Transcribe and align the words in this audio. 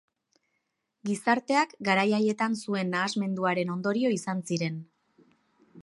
Gizarteak 1.09 1.75
garai 1.89 2.07
haietan 2.19 2.57
zuen 2.63 2.91
nahasmenduaren 2.95 3.75
ondorio 3.77 4.15
izan 4.19 4.43
ziren. 4.51 4.83